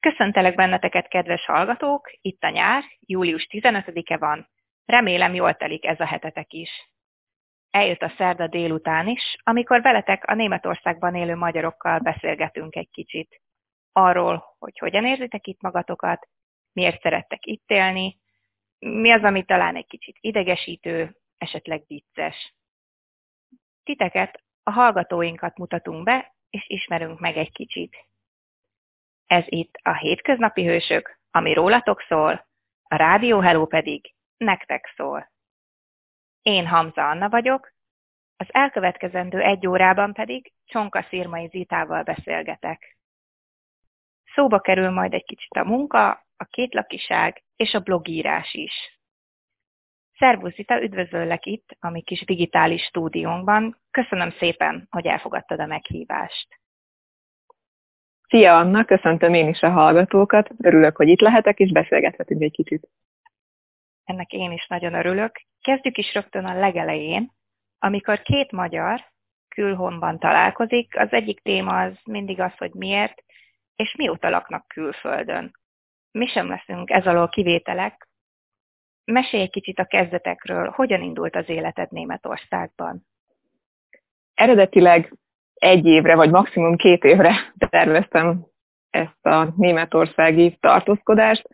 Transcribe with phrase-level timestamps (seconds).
[0.00, 2.10] Köszöntelek benneteket, kedves hallgatók!
[2.20, 4.48] Itt a nyár, július 15-e van.
[4.84, 6.70] Remélem jól telik ez a hetetek is.
[7.70, 13.40] Eljött a szerda délután is, amikor veletek a Németországban élő magyarokkal beszélgetünk egy kicsit.
[13.92, 16.28] Arról, hogy hogyan érzitek itt magatokat,
[16.72, 18.18] miért szerettek itt élni,
[18.78, 22.54] mi az, ami talán egy kicsit idegesítő, esetleg vicces.
[23.84, 27.96] Titeket, a hallgatóinkat mutatunk be, és ismerünk meg egy kicsit.
[29.28, 32.46] Ez itt a Hétköznapi Hősök, ami rólatok szól,
[32.82, 35.30] a Rádió Hello pedig nektek szól.
[36.42, 37.72] Én Hamza Anna vagyok,
[38.36, 42.96] az elkövetkezendő egy órában pedig Csonka Szirmai Zitával beszélgetek.
[44.34, 49.00] Szóba kerül majd egy kicsit a munka, a kétlakiság és a blogírás is.
[50.18, 53.80] Szervusz Zita, üdvözöllek itt a mi kis digitális stúdiónkban.
[53.90, 56.57] Köszönöm szépen, hogy elfogadtad a meghívást.
[58.28, 60.50] Szia Anna, köszöntöm én is a hallgatókat.
[60.58, 62.88] Örülök, hogy itt lehetek, és beszélgethetünk egy kicsit.
[64.04, 65.42] Ennek én is nagyon örülök.
[65.60, 67.32] Kezdjük is rögtön a legelején,
[67.78, 69.04] amikor két magyar
[69.48, 73.24] külhonban találkozik, az egyik téma az mindig az, hogy miért,
[73.76, 75.58] és mióta laknak külföldön.
[76.10, 78.08] Mi sem leszünk ez alól kivételek.
[79.04, 83.06] Mesélj egy kicsit a kezdetekről, hogyan indult az életed Németországban?
[84.34, 85.12] Eredetileg
[85.58, 88.46] egy évre, vagy maximum két évre terveztem
[88.90, 91.48] ezt a németországi tartózkodást.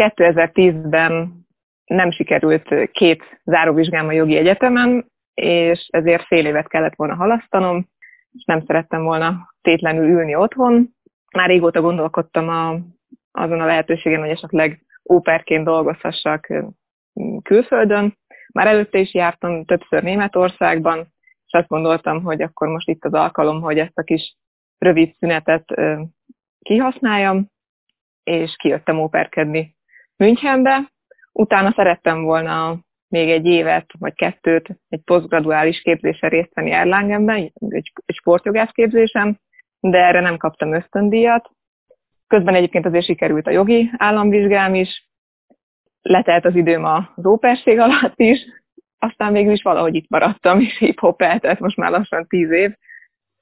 [0.00, 1.44] 2010-ben
[1.84, 7.88] nem sikerült két záróvizsgám a jogi egyetemen, és ezért fél évet kellett volna halasztanom,
[8.32, 10.88] és nem szerettem volna tétlenül ülni otthon.
[11.36, 12.78] Már régóta gondolkodtam a,
[13.30, 16.52] azon a lehetőségen, hogy esetleg óperként dolgozhassak
[17.42, 18.18] külföldön.
[18.52, 21.14] Már előtte is jártam többször Németországban,
[21.46, 24.36] és azt gondoltam, hogy akkor most itt az alkalom, hogy ezt a kis
[24.78, 25.64] rövid szünetet
[26.60, 27.48] kihasználjam,
[28.22, 29.76] és kijöttem óperkedni
[30.16, 30.92] Münchenbe.
[31.32, 37.52] Utána szerettem volna még egy évet vagy kettőt egy posztgraduális képzésen részt venni Erlangenben, egy,
[38.06, 39.38] egy sportjogász képzésem,
[39.80, 41.50] de erre nem kaptam ösztöndíjat.
[42.26, 45.08] Közben egyébként azért sikerült a jogi államvizsgám is,
[46.02, 48.38] letelt az időm az óperség alatt is,
[48.98, 52.74] aztán végül is valahogy itt maradtam, és hip-hop eltelt most már lassan tíz év,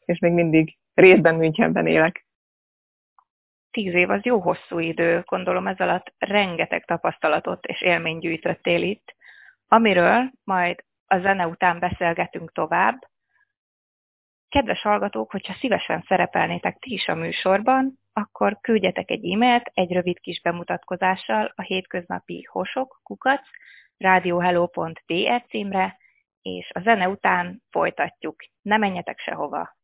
[0.05, 2.27] és még mindig részben Münchenben élek.
[3.71, 9.15] Tíz év az jó hosszú idő, gondolom ez alatt rengeteg tapasztalatot és élményt gyűjtöttél itt,
[9.69, 12.99] amiről majd a zene után beszélgetünk tovább.
[14.49, 20.21] Kedves hallgatók, hogyha szívesen szerepelnétek ti is a műsorban, akkor küldjetek egy e-mailt egy rövid
[20.21, 23.41] kis bemutatkozással a hétköznapi hosok, kukac,
[24.05, 25.97] radiohello.pr címre,
[26.43, 28.37] és a zene után folytatjuk.
[28.63, 29.77] Ne menjetek sehova!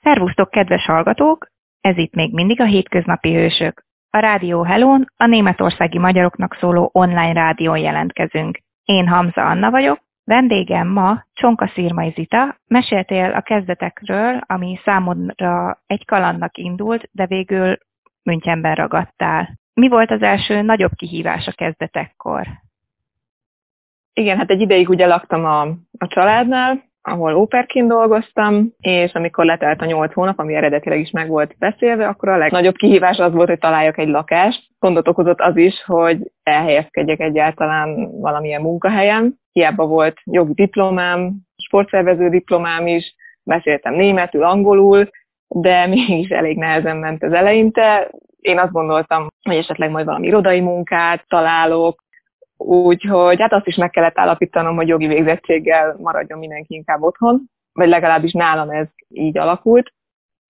[0.00, 1.50] Szervusztok, kedves hallgatók!
[1.80, 3.84] Ez itt még mindig a Hétköznapi Hősök.
[4.10, 8.58] A Rádió Hellón a németországi magyaroknak szóló online rádión jelentkezünk.
[8.84, 12.56] Én Hamza Anna vagyok, vendégem ma Csonka Szirmai Zita.
[12.66, 17.78] Meséltél a kezdetekről, ami számodra egy kalandnak indult, de végül
[18.22, 19.58] Münchenben ragadtál.
[19.74, 22.46] Mi volt az első nagyobb kihívás a kezdetekkor?
[24.18, 25.60] Igen, hát egy ideig ugye laktam a,
[25.98, 31.28] a családnál, ahol óperként dolgoztam, és amikor letelt a nyolc hónap, ami eredetileg is meg
[31.28, 34.62] volt beszélve, akkor a legnagyobb kihívás az volt, hogy találjak egy lakást.
[34.78, 39.38] Gondot okozott az is, hogy elhelyezkedjek egyáltalán valamilyen munkahelyen.
[39.52, 45.08] Hiába volt jogi diplomám, sportszervező diplomám is, beszéltem németül, angolul,
[45.48, 48.10] de mégis elég nehezen ment az eleinte.
[48.40, 52.06] Én azt gondoltam, hogy esetleg majd valami irodai munkát találok,
[52.58, 57.42] Úgyhogy hát azt is meg kellett állapítanom, hogy jogi végzettséggel maradjon mindenki inkább otthon,
[57.72, 59.92] vagy legalábbis nálam ez így alakult.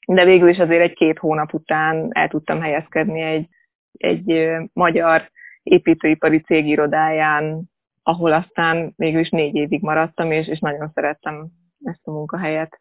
[0.07, 3.49] De végül is azért egy-két hónap után el tudtam helyezkedni egy,
[3.93, 5.31] egy magyar
[5.63, 7.71] építőipari cég irodáján,
[8.03, 11.49] ahol aztán végül is négy évig maradtam, és, és nagyon szerettem
[11.85, 12.81] ezt a munkahelyet.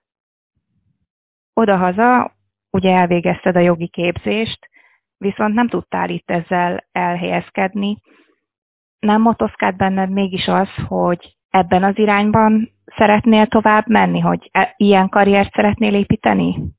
[1.53, 2.35] Odahaza
[2.71, 4.69] ugye elvégezted a jogi képzést,
[5.17, 7.97] viszont nem tudtál itt ezzel elhelyezkedni
[8.99, 15.09] nem motoszkált benned mégis az, hogy ebben az irányban szeretnél tovább menni, hogy e- ilyen
[15.09, 16.75] karriert szeretnél építeni?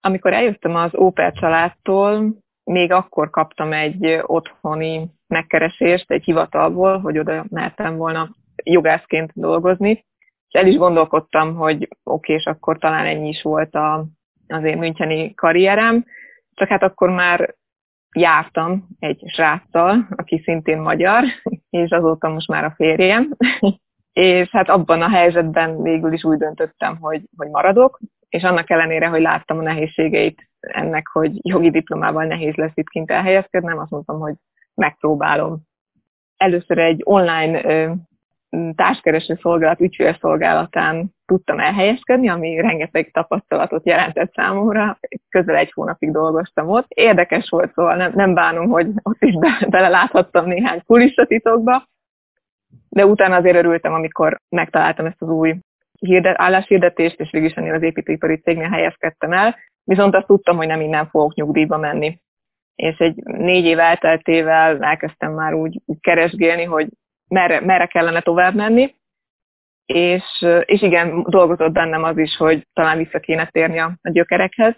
[0.00, 2.34] Amikor eljöttem az Óper családtól,
[2.64, 8.30] még akkor kaptam egy otthoni megkeresést egy hivatalból, hogy oda mertem volna
[8.64, 9.90] jogászként dolgozni,
[10.48, 14.06] és el is gondolkodtam, hogy oké, és akkor talán ennyi is volt a,
[14.48, 16.04] az én müncheni karrierem,
[16.54, 17.54] csak hát akkor már
[18.16, 21.24] jártam egy sráccal, aki szintén magyar,
[21.70, 23.36] és azóta most már a férjem.
[24.12, 29.06] és hát abban a helyzetben végül is úgy döntöttem, hogy, hogy maradok, és annak ellenére,
[29.06, 34.20] hogy láttam a nehézségeit ennek, hogy jogi diplomával nehéz lesz itt kint elhelyezkednem, azt mondtam,
[34.20, 34.34] hogy
[34.74, 35.60] megpróbálom.
[36.36, 37.60] Először egy online
[38.74, 44.98] társkereső szolgálat ügyfélszolgálatán tudtam elhelyezkedni, ami rengeteg tapasztalatot jelentett számomra.
[45.28, 46.86] Közel egy hónapig dolgoztam ott.
[46.88, 51.88] Érdekes volt, szóval nem, nem bánom, hogy ott is be, beleláthattam néhány kulissatitokba,
[52.88, 55.56] de utána azért örültem, amikor megtaláltam ezt az új
[55.98, 60.66] hirdet, álláshirdetést, és végül is ennél az építőipari cégnél helyezkedtem el, viszont azt tudtam, hogy
[60.66, 62.20] nem innen fogok nyugdíjba menni.
[62.74, 66.88] És egy négy év elteltével elkezdtem már úgy, úgy keresgélni, hogy
[67.28, 68.94] merre, merre kellene tovább menni,
[69.86, 74.74] és, és igen, dolgozott bennem az is, hogy talán vissza kéne térni a, a gyökerekhez.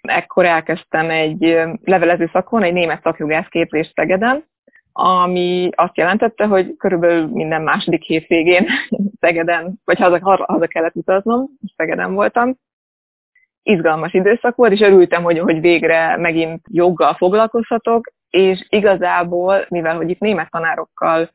[0.00, 4.44] Ekkor elkezdtem egy levelező szakon, egy német szakjogász képzést Szegeden,
[4.92, 8.66] ami azt jelentette, hogy körülbelül minden második hétvégén
[9.20, 11.46] Szegeden, vagy haza, haza kellett utaznom,
[11.76, 12.56] Szegeden voltam.
[13.62, 20.10] Izgalmas időszak volt, és örültem, hogy, hogy végre megint joggal foglalkozhatok, és igazából, mivel hogy
[20.10, 21.30] itt német tanárokkal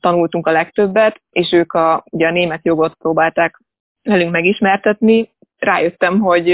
[0.00, 3.60] tanultunk a legtöbbet, és ők a, ugye a német jogot próbálták
[4.02, 6.46] velünk megismertetni, rájöttem, hogy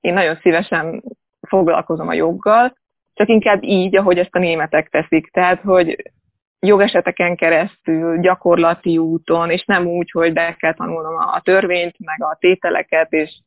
[0.00, 1.02] én nagyon szívesen
[1.48, 2.74] foglalkozom a joggal,
[3.14, 5.30] csak inkább így, ahogy ezt a németek teszik.
[5.30, 6.12] Tehát, hogy
[6.60, 12.36] jogeseteken keresztül, gyakorlati úton, és nem úgy, hogy be kell tanulnom a törvényt, meg a
[12.40, 13.40] tételeket, és,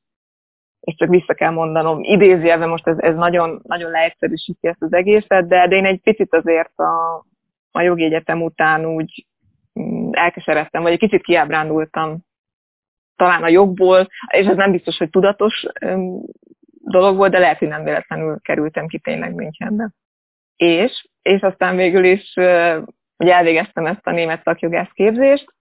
[0.79, 1.99] és csak vissza kell mondanom.
[2.01, 6.33] Idézjelve most ez, ez nagyon, nagyon leegyszerűsíti ezt az egészet, de, de én egy picit
[6.33, 7.25] azért a,
[7.71, 9.25] a jogi egyetem után úgy
[10.15, 12.17] elkeseredtem, vagy egy kicsit kiábrándultam
[13.15, 15.65] talán a jogból, és ez nem biztos, hogy tudatos
[16.83, 19.91] dolog volt, de lehet, hogy nem véletlenül kerültem ki tényleg Münchenbe.
[20.55, 22.33] És, és aztán végül is
[23.17, 25.53] hogy elvégeztem ezt a német szakjogász képzést,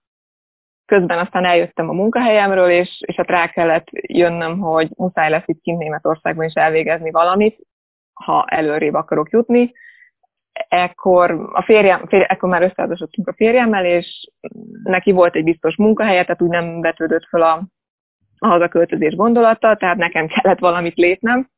[0.85, 5.61] közben aztán eljöttem a munkahelyemről, és, és hát rá kellett jönnöm, hogy muszáj lesz itt
[5.61, 7.57] kint Németországban is elvégezni valamit,
[8.13, 9.73] ha előrébb akarok jutni.
[10.67, 14.29] Ekkor, a férjem, férjem, ekkor már összeházasodtunk a férjemmel, és
[14.83, 17.67] neki volt egy biztos munkahelye, tehát úgy nem vetődött fel a,
[18.37, 21.49] a hazaköltözés gondolata, tehát nekem kellett valamit lépnem.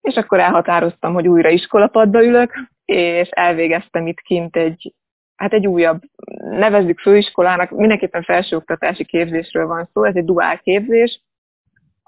[0.00, 2.52] És akkor elhatároztam, hogy újra iskolapadba ülök,
[2.84, 4.94] és elvégeztem itt kint egy,
[5.36, 6.00] hát egy újabb,
[6.40, 11.20] nevezzük főiskolának, mindenképpen felsőoktatási képzésről van szó, ez egy duál képzés.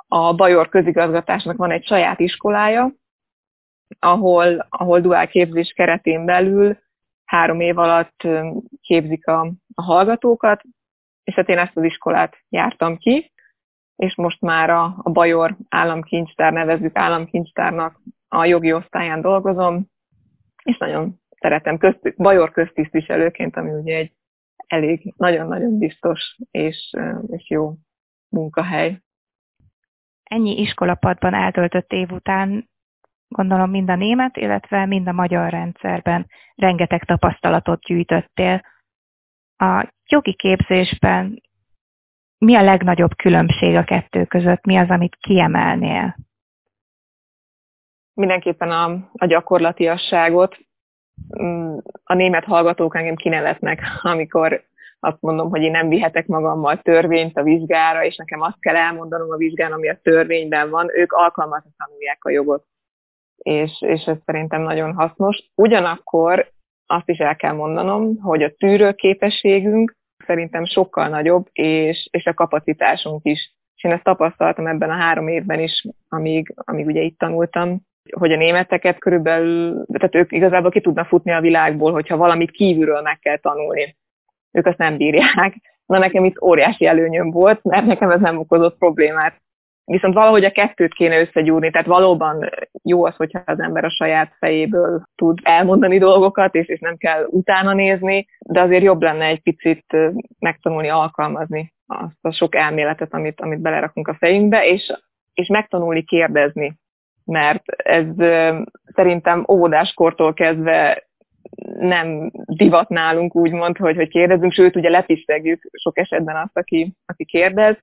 [0.09, 2.93] A Bajor közigazgatásnak van egy saját iskolája,
[3.99, 6.79] ahol, ahol duál képzés keretén belül
[7.25, 8.27] három év alatt
[8.81, 10.63] képzik a, a hallgatókat,
[11.25, 13.33] és hát én ezt az iskolát jártam ki,
[13.97, 19.87] és most már a, a Bajor államkincstár, nevezzük államkincstárnak a jogi osztályán dolgozom,
[20.65, 24.13] és nagyon szeretem közt, Bajor köztisztviselőként, ami ugye egy
[24.67, 26.97] elég nagyon-nagyon biztos és,
[27.27, 27.75] és jó
[28.29, 29.01] munkahely.
[30.23, 32.69] Ennyi iskolapadban eltöltött év után
[33.29, 38.63] gondolom mind a német, illetve mind a magyar rendszerben rengeteg tapasztalatot gyűjtöttél.
[39.57, 41.43] A jogi képzésben
[42.39, 44.65] mi a legnagyobb különbség a kettő között?
[44.65, 46.17] Mi az, amit kiemelnél?
[48.15, 50.57] Mindenképpen a, a gyakorlatiasságot.
[51.43, 54.67] Mm, a német hallgatók engem kinevetnek, amikor
[55.01, 59.31] azt mondom, hogy én nem vihetek magammal törvényt a vizsgára, és nekem azt kell elmondanom
[59.31, 62.65] a vizsgán, ami a törvényben van, ők alkalmazni tanulják a jogot.
[63.39, 65.43] És, és ez szerintem nagyon hasznos.
[65.55, 66.51] Ugyanakkor
[66.87, 69.97] azt is el kell mondanom, hogy a tűrőképességünk
[70.27, 73.57] szerintem sokkal nagyobb, és, és a kapacitásunk is.
[73.77, 77.81] És én ezt tapasztaltam ebben a három évben is, amíg, amíg ugye itt tanultam,
[78.19, 83.01] hogy a németeket körülbelül, tehát ők igazából ki tudnak futni a világból, hogyha valamit kívülről
[83.01, 83.97] meg kell tanulni.
[84.53, 85.57] Ők azt nem bírják.
[85.87, 89.41] Na nekem itt óriási előnyöm volt, mert nekem ez nem okozott problémát
[89.89, 92.51] viszont valahogy a kettőt kéne összegyúrni, tehát valóban
[92.83, 97.25] jó az, hogyha az ember a saját fejéből tud elmondani dolgokat, és, és nem kell
[97.31, 99.97] utána nézni, de azért jobb lenne egy picit
[100.39, 104.93] megtanulni alkalmazni azt a sok elméletet, amit, amit belerakunk a fejünkbe, és,
[105.35, 106.79] és megtanulni kérdezni.
[107.25, 108.07] Mert ez
[108.95, 111.07] szerintem óvodáskortól kezdve
[111.79, 117.25] nem divat nálunk úgymond, hogy, hogy kérdezünk, sőt ugye lepisztegjük sok esetben azt, aki, aki
[117.25, 117.77] kérdez,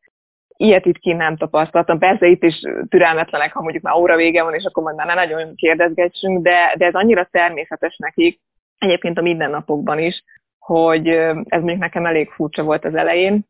[0.57, 1.99] ilyet itt kint nem tapasztaltam.
[1.99, 5.13] Persze itt is türelmetlenek, ha mondjuk már óra vége van, és akkor majd már ne
[5.13, 8.39] nagyon kérdezgessünk, de, de ez annyira természetes nekik,
[8.77, 10.23] egyébként a mindennapokban is,
[10.59, 13.45] hogy ez mondjuk nekem elég furcsa volt az elején.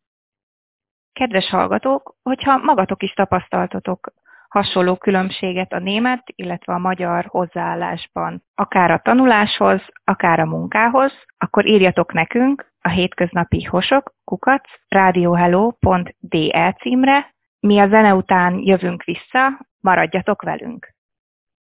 [1.14, 4.14] Kedves hallgatók, hogyha magatok is tapasztaltatok
[4.56, 11.66] hasonló különbséget a német, illetve a magyar hozzáállásban, akár a tanuláshoz, akár a munkához, akkor
[11.66, 17.34] írjatok nekünk a hétköznapi hosok kukac radiohello.de címre.
[17.60, 20.94] Mi a zene után jövünk vissza, maradjatok velünk!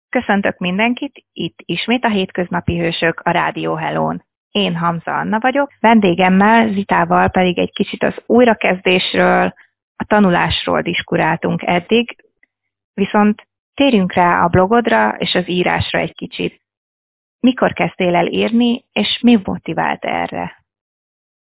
[0.10, 4.24] Köszöntök mindenkit, itt ismét a Hétköznapi Hősök a Rádió Helón.
[4.52, 9.54] Én Hamza Anna vagyok, vendégemmel, Zitával pedig egy kicsit az újrakezdésről,
[9.96, 12.29] a tanulásról diskuráltunk eddig,
[13.00, 16.62] viszont térjünk rá a blogodra és az írásra egy kicsit.
[17.40, 20.64] Mikor kezdtél el írni, és mi motivált erre?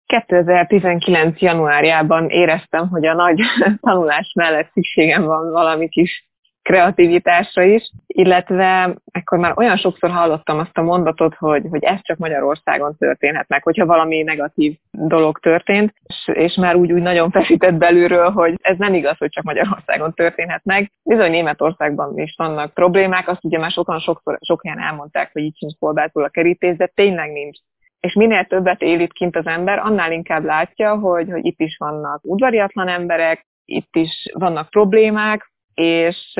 [0.06, 1.40] 2019.
[1.40, 3.40] januárjában éreztem, hogy a nagy
[3.80, 6.28] tanulás mellett szükségem van valami kis
[6.66, 12.18] kreativitásra is, illetve ekkor már olyan sokszor hallottam azt a mondatot, hogy, hogy ez csak
[12.18, 17.74] Magyarországon történhet meg, hogyha valami negatív dolog történt, és, és már úgy, úgy nagyon feszített
[17.74, 20.90] belülről, hogy ez nem igaz, hogy csak Magyarországon történhet meg.
[21.02, 25.56] Bizony Németországban is vannak problémák, azt ugye már sokan sokszor, sok helyen elmondták, hogy itt
[25.56, 27.58] sincs kolbászból a kerítés, de tényleg nincs.
[28.00, 31.76] És minél többet él itt kint az ember, annál inkább látja, hogy, hogy itt is
[31.78, 36.32] vannak udvariatlan emberek, itt is vannak problémák, és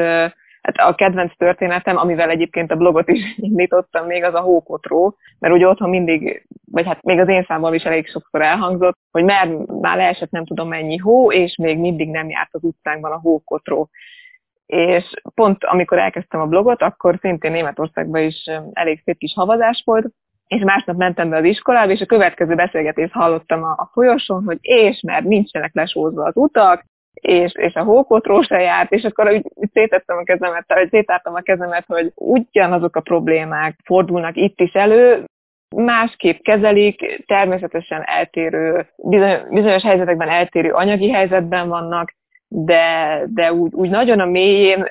[0.62, 5.54] hát a kedvenc történetem, amivel egyébként a blogot is indítottam még, az a hókotró, mert
[5.54, 9.66] ugye otthon mindig, vagy hát még az én számom is elég sokszor elhangzott, hogy mert
[9.66, 13.88] már leesett nem tudom mennyi hó, és még mindig nem járt az utcánkban a hókotró.
[14.66, 20.06] És pont amikor elkezdtem a blogot, akkor szintén Németországban is elég szép kis havazás volt,
[20.46, 24.58] és másnap mentem be az iskolába, és a következő beszélgetést hallottam a, a folyosón, hogy
[24.60, 26.84] és mert nincsenek lesózva az utak,
[27.20, 31.34] és, és a hókotró se járt, és akkor úgy, úgy szétettem a kezemet, vagy szétártam
[31.34, 35.24] a kezemet, hogy ugyanazok a problémák fordulnak itt is elő,
[35.76, 38.86] másképp kezelik, természetesen eltérő,
[39.50, 42.14] bizonyos helyzetekben eltérő anyagi helyzetben vannak,
[42.48, 44.86] de, de úgy, úgy nagyon a mélyén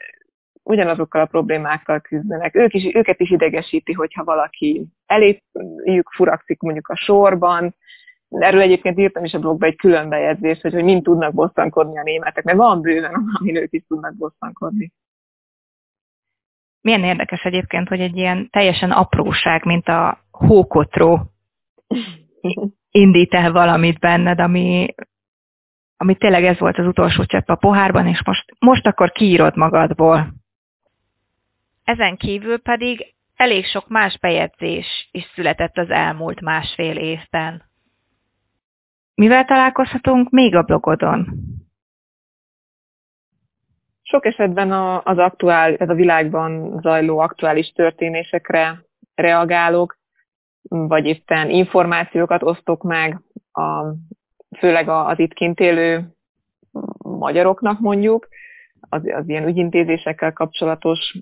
[0.63, 2.55] ugyanazokkal a problémákkal küzdenek.
[2.55, 7.75] Ők is, őket is idegesíti, hogyha valaki eléjük furakszik mondjuk a sorban,
[8.39, 12.04] Erről egyébként írtam is a blogba egy külön bejegyzést, hogy, hogy mind tudnak bosszankodni a
[12.04, 14.92] németek, mert van bőven, amin ők is tudnak bosszankodni.
[16.82, 21.22] Milyen érdekes egyébként, hogy egy ilyen teljesen apróság, mint a hókotró
[22.92, 24.94] indít el valamit benned, ami,
[25.98, 30.34] ami tényleg ez volt az utolsó csepp a pohárban, és most, most akkor kiírod magadból.
[31.84, 37.63] Ezen kívül pedig elég sok más bejegyzés is született az elmúlt másfél évben.
[39.15, 41.27] Mivel találkozhatunk még a blogodon?
[44.01, 44.72] Sok esetben
[45.03, 49.98] az aktuál, ez a világban zajló aktuális történésekre reagálok,
[50.69, 53.93] vagy éppen információkat osztok meg, a,
[54.57, 56.15] főleg az itt kint élő
[56.98, 58.27] magyaroknak mondjuk,
[58.89, 61.17] az, az ilyen ügyintézésekkel kapcsolatos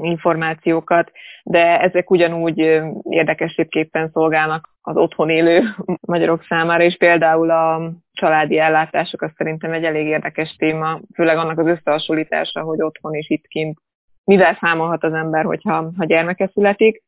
[0.00, 1.10] információkat,
[1.44, 2.58] de ezek ugyanúgy
[3.02, 5.62] érdekességképpen szolgálnak az otthon élő
[6.12, 11.58] magyarok számára, és például a családi ellátások az szerintem egy elég érdekes téma, főleg annak
[11.58, 13.78] az összehasonlítása, hogy otthon és itt kint
[14.24, 17.02] mivel számolhat az ember, hogyha ha gyermeke születik.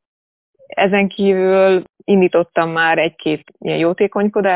[0.67, 3.79] Ezen kívül indítottam már egy-két ilyen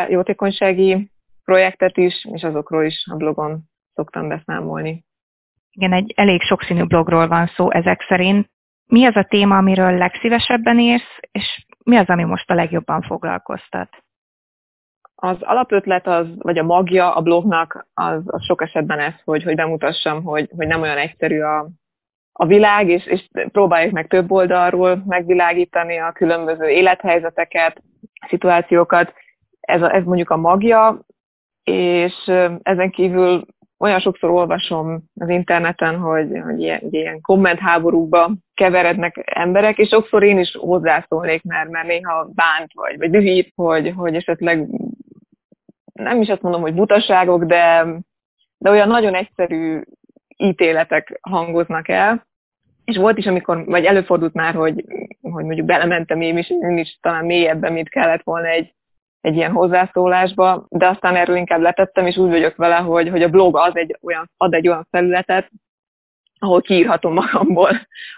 [0.09, 1.11] jótékonysági
[1.45, 3.61] projektet is, és azokról is a blogon
[3.95, 5.05] szoktam beszámolni.
[5.71, 8.51] Igen, egy elég sokszínű blogról van szó ezek szerint.
[8.87, 13.89] Mi az a téma, amiről legszívesebben írsz, és mi az, ami most a legjobban foglalkoztat?
[15.15, 19.55] Az alapötlet, az, vagy a magja a blognak, az, az sok esetben ez, hogy, hogy
[19.55, 21.69] bemutassam, hogy, hogy nem olyan egyszerű a,
[22.33, 27.83] a világ, és, és próbáljuk meg több oldalról megvilágítani a különböző élethelyzeteket,
[28.29, 29.13] szituációkat.
[29.61, 31.01] Ez, a, ez mondjuk a magja,
[31.63, 32.15] és
[32.63, 33.47] ezen kívül
[33.81, 40.39] olyan sokszor olvasom az interneten, hogy, hogy ilyen, ilyen kommentháborúkba keverednek emberek, és sokszor én
[40.39, 44.69] is hozzászólnék, mert, mert néha bánt vagy, vagy dühít, hogy, hogy esetleg
[45.93, 47.87] nem is azt mondom, hogy butaságok, de,
[48.59, 49.81] de olyan nagyon egyszerű
[50.37, 52.27] ítéletek hangoznak el.
[52.85, 54.85] És volt is, amikor, vagy előfordult már, hogy,
[55.21, 58.75] hogy mondjuk belementem én is, én is talán mélyebben, mint kellett volna egy,
[59.21, 63.29] egy ilyen hozzászólásba, de aztán erről inkább letettem, és úgy vagyok vele, hogy, hogy a
[63.29, 65.51] blog az egy olyan, ad egy olyan felületet,
[66.39, 67.71] ahol kiírhatom magamból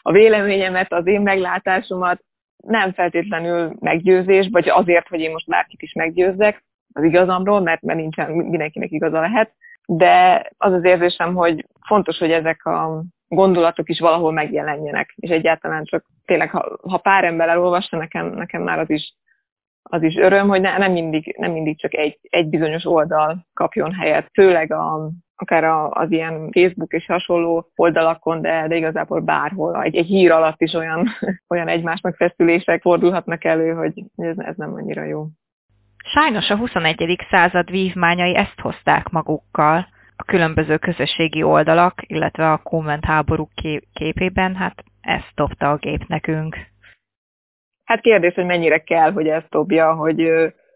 [0.03, 2.23] a véleményemet, az én meglátásomat,
[2.57, 7.99] nem feltétlenül meggyőzés, vagy azért, hogy én most bárkit is meggyőzzek az igazamról, mert, mert
[7.99, 9.55] nincsen, mindenkinek igaza lehet,
[9.87, 15.85] de az az érzésem, hogy fontos, hogy ezek a gondolatok is valahol megjelenjenek, és egyáltalán
[15.85, 19.15] csak tényleg, ha, ha pár ember elolvassa, nekem, nekem már az is
[19.83, 23.93] az is öröm, hogy ne, nem, mindig, nem mindig csak egy, egy bizonyos oldal kapjon
[23.93, 29.83] helyet, főleg a, akár a, az ilyen Facebook és hasonló oldalakon, de, de igazából bárhol.
[29.83, 31.09] Egy, egy hír alatt is olyan,
[31.55, 35.27] olyan egymásnak feszülések fordulhatnak elő, hogy ez, ez nem annyira jó.
[36.05, 37.27] Sajnos a 21.
[37.31, 39.87] század vívmányai ezt hozták magukkal,
[40.17, 43.51] a különböző közösségi oldalak, illetve a kommentháborúk
[43.93, 46.72] képében, hát ezt dobta a gép nekünk.
[47.93, 50.19] Hát kérdés, hogy mennyire kell, hogy ezt dobja, hogy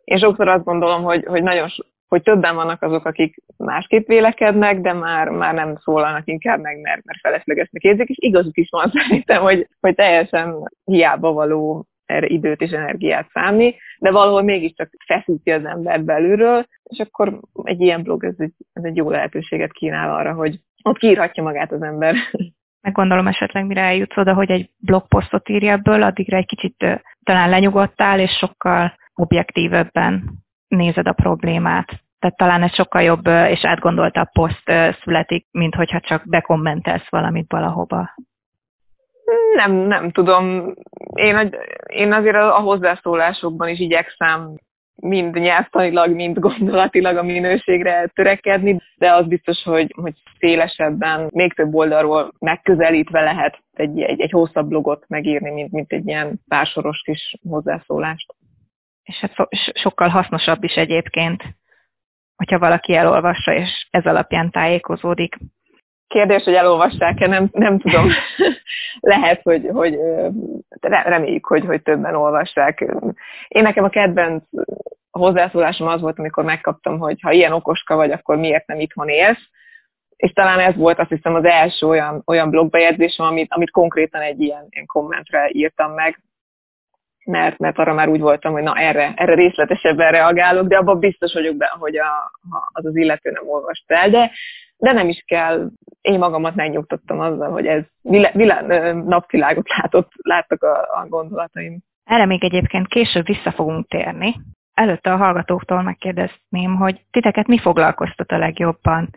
[0.05, 1.69] én sokszor azt gondolom, hogy, hogy nagyon
[2.09, 7.05] hogy többen vannak azok, akik másképp vélekednek, de már, már nem szólalnak inkább meg, mert,
[7.05, 12.61] mert feleslegesnek érzik, és igazuk is van szerintem, hogy, hogy teljesen hiába való erre időt
[12.61, 18.25] és energiát számni, de valahol mégiscsak feszíti az ember belülről, és akkor egy ilyen blog,
[18.25, 22.15] ez egy, ez egy jó lehetőséget kínál arra, hogy ott kiírhatja magát az ember.
[22.87, 27.49] Meg gondolom esetleg, mire eljutsz oda, hogy egy blogposztot írja ebből, addigra egy kicsit talán
[27.49, 30.31] lenyugodtál, és sokkal objektívebben
[30.69, 31.87] nézed a problémát.
[32.19, 38.15] Tehát talán egy sokkal jobb és átgondoltabb poszt születik, mint hogyha csak bekommentelsz valamit valahova.
[39.55, 40.75] Nem, nem tudom.
[41.15, 44.55] Én, én azért a hozzászólásokban is igyekszem
[44.97, 51.75] mind nyelvtanilag, mind gondolatilag a minőségre törekedni, de az biztos, hogy, hogy szélesebben, még több
[51.75, 57.35] oldalról megközelítve lehet egy, egy, egy hosszabb blogot megírni, mint, mint egy ilyen pársoros kis
[57.49, 58.35] hozzászólást.
[59.03, 61.43] És hát so, sokkal hasznosabb is egyébként,
[62.37, 65.39] hogyha valaki elolvassa, és ez alapján tájékozódik.
[66.09, 68.09] Kérdés, hogy elolvassák-e, nem, nem tudom.
[69.01, 69.99] Lehet, hogy, hogy
[70.81, 72.81] reméljük, hogy, hogy többen olvassák.
[73.49, 74.45] Én nekem a kedvenc
[75.11, 79.49] hozzászólásom az volt, amikor megkaptam, hogy ha ilyen okoska vagy, akkor miért nem itthon élsz.
[80.17, 84.41] És talán ez volt azt hiszem az első olyan, olyan blogbejegyzésem, amit, amit konkrétan egy
[84.41, 86.21] ilyen, ilyen kommentre írtam meg,
[87.27, 91.33] mert, mert arra már úgy voltam, hogy na erre, erre részletesebben reagálok, de abban biztos
[91.33, 92.31] vagyok benne, hogy a,
[92.73, 94.31] az az illető nem olvast el, de,
[94.77, 100.63] de nem is kell, én magamat megnyugtattam azzal, hogy ez vilá, vilá, napvilágot látott, láttak
[100.63, 101.79] a, a gondolataim.
[102.05, 104.35] Erre még egyébként később vissza fogunk térni.
[104.75, 109.09] Előtte a hallgatóktól megkérdezném, hogy titeket mi foglalkoztat a legjobban?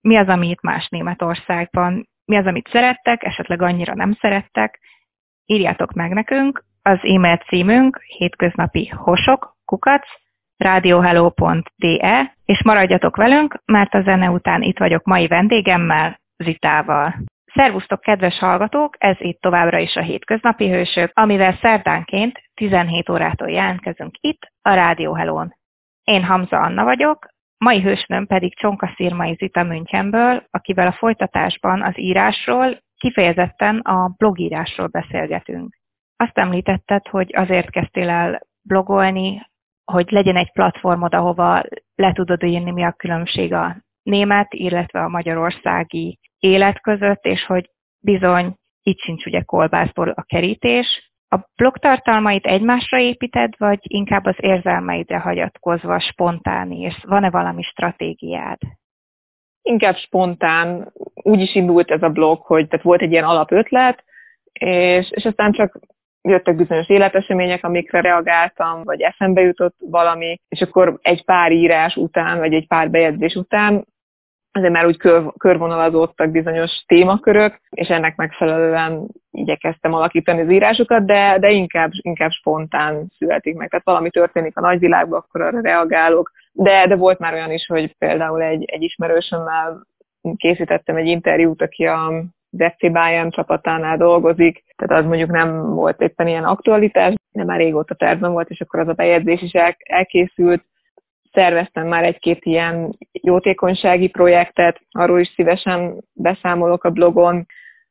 [0.00, 2.08] Mi az, ami itt más Németországban?
[2.24, 4.80] Mi az, amit szerettek, esetleg annyira nem szerettek?
[5.46, 10.06] Írjátok meg nekünk, az e-mail címünk hétköznapi hosok, kukac,
[10.56, 17.14] radiohello.de, és maradjatok velünk, mert a zene után itt vagyok mai vendégemmel, Zitával.
[17.54, 18.96] Szervusztok, kedves hallgatók!
[18.98, 25.14] Ez itt továbbra is a Hétköznapi Hősök, amivel szerdánként 17 órától jelentkezünk itt, a Rádió
[25.14, 25.56] Hello-n.
[26.04, 31.98] Én Hamza Anna vagyok, mai hősnőm pedig Csonka Szirmai Zita Münchenből, akivel a folytatásban az
[31.98, 35.82] írásról, kifejezetten a blogírásról beszélgetünk.
[36.16, 39.50] Azt említetted, hogy azért kezdtél el blogolni,
[39.84, 41.62] hogy legyen egy platformod, ahova
[41.94, 47.70] le tudod írni, mi a különbség a német, illetve a magyarországi élet között, és hogy
[48.00, 51.12] bizony itt sincs ugye kolbászból a kerítés.
[51.28, 58.58] A blog tartalmait egymásra építed, vagy inkább az érzelmeidre hagyatkozva spontán és Van-e valami stratégiád?
[59.62, 60.92] Inkább spontán.
[61.14, 64.04] Úgy is indult ez a blog, hogy tehát volt egy ilyen alapötlet,
[64.52, 65.78] és, és aztán csak
[66.28, 72.38] jöttek bizonyos életesemények, amikre reagáltam, vagy eszembe jutott valami, és akkor egy pár írás után,
[72.38, 73.84] vagy egy pár bejegyzés után
[74.56, 81.38] azért már úgy kör, körvonalazódtak bizonyos témakörök, és ennek megfelelően igyekeztem alakítani az írásokat, de,
[81.38, 83.68] de inkább, inkább spontán születik meg.
[83.68, 86.30] Tehát valami történik a nagyvilágban, akkor arra reagálok.
[86.52, 89.86] De, de volt már olyan is, hogy például egy, egy ismerősömmel
[90.36, 92.24] készítettem egy interjút, aki a
[92.58, 97.94] FC Bayern csapatánál dolgozik, tehát az mondjuk nem volt éppen ilyen aktualitás, de már régóta
[97.94, 100.64] tervben volt, és akkor az a bejegyzés is el, elkészült.
[101.32, 107.46] Szerveztem már egy-két ilyen jótékonysági projektet, arról is szívesen beszámolok a blogon,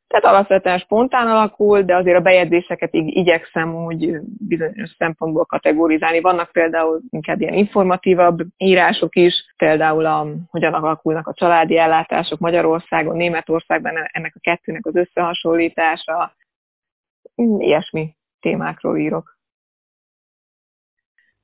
[0.06, 6.20] tehát alapvetően spontán alakul, de azért a bejegyzéseket így igyekszem úgy bizonyos szempontból kategorizálni.
[6.20, 13.16] Vannak például inkább ilyen informatívabb írások is, például a, hogyan alakulnak a családi ellátások Magyarországon,
[13.16, 16.34] Németországban, ennek a kettőnek az összehasonlítása,
[17.58, 19.38] ilyesmi témákról írok.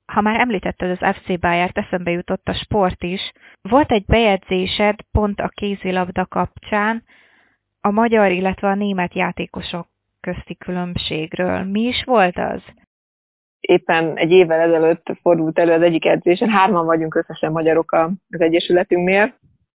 [0.06, 3.32] Ha már említetted az FC Bayert, eszembe jutott a sport is.
[3.62, 7.04] Volt egy bejegyzésed pont a kézilabda kapcsán,
[7.80, 9.88] a magyar, illetve a német játékosok
[10.20, 11.62] közti különbségről.
[11.62, 12.62] Mi is volt az?
[13.60, 17.92] Éppen egy évvel ezelőtt fordult elő az egyik edzésen, hárman vagyunk összesen magyarok
[18.30, 19.34] az Egyesületünknél,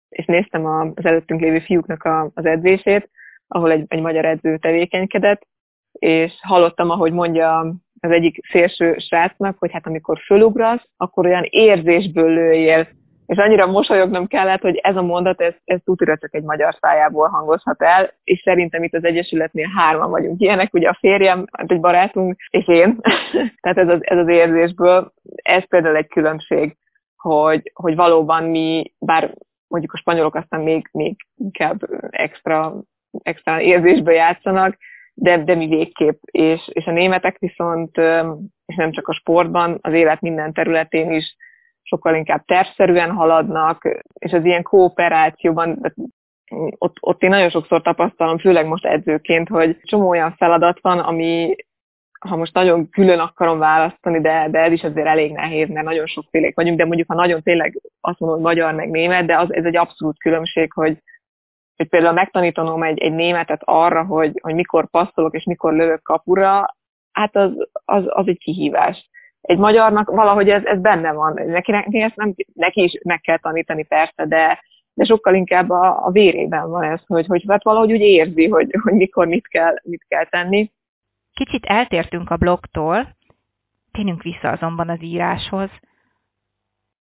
[0.10, 3.10] és néztem az előttünk lévő fiúknak az edzését,
[3.48, 5.48] ahol egy, egy magyar edző tevékenykedett,
[5.92, 12.34] és hallottam, ahogy mondja az egyik szélső srácnak, hogy hát amikor fölugrasz, akkor olyan érzésből
[12.34, 12.88] lőjél,
[13.26, 17.28] és annyira mosolyognom kellett, hogy ez a mondat, ez, ez tutira csak egy magyar szájából
[17.28, 21.80] hangozhat el, és szerintem itt az Egyesületnél hárman vagyunk ilyenek, ugye a férjem, hát egy
[21.80, 23.00] barátunk, és én.
[23.62, 26.78] Tehát ez az, ez az érzésből, ez például egy különbség,
[27.16, 29.34] hogy, hogy valóban mi, bár
[29.68, 32.74] mondjuk a spanyolok aztán még, még inkább extra,
[33.24, 34.78] extra érzésből játszanak,
[35.14, 36.22] de, de mi végképp.
[36.24, 37.98] És, és a németek viszont,
[38.66, 41.36] és nem csak a sportban, az élet minden területén is
[41.84, 45.94] sokkal inkább tervszerűen haladnak, és az ilyen kooperációban,
[46.78, 51.56] ott, ott én nagyon sokszor tapasztalom, főleg most edzőként, hogy csomó olyan feladat van, ami,
[52.20, 56.06] ha most nagyon külön akarom választani, de, de ez is azért elég nehéz, mert nagyon
[56.06, 59.54] sokfélék vagyunk, de mondjuk ha nagyon tényleg azt mondom, hogy magyar meg német, de az,
[59.54, 60.98] ez egy abszolút különbség, hogy,
[61.76, 66.76] hogy például megtanítanom egy, egy németet arra, hogy, hogy mikor passzolok és mikor lövök kapura,
[67.12, 67.52] hát az,
[67.86, 69.10] az, az egy kihívás.
[69.44, 71.34] Egy magyarnak valahogy ez, ez benne van.
[71.46, 76.06] Neki, neki, ezt nem, neki is meg kell tanítani persze, de, de sokkal inkább a,
[76.06, 79.76] a vérében van ez, hogy, hogy hát valahogy úgy érzi, hogy, hogy mikor mit kell,
[79.84, 80.72] mit kell tenni.
[81.34, 83.16] Kicsit eltértünk a blogtól,
[83.92, 85.70] tényünk vissza azonban az íráshoz.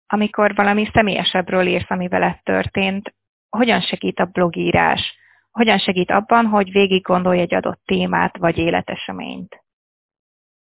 [0.07, 3.13] Amikor valami személyesebbről írsz, ami veled történt,
[3.49, 5.15] hogyan segít a blogírás?
[5.51, 9.64] Hogyan segít abban, hogy végig gondolj egy adott témát vagy életeseményt?